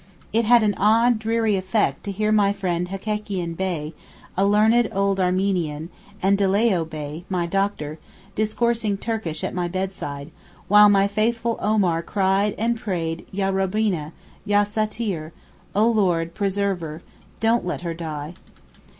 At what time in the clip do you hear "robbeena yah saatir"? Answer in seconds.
13.51-15.33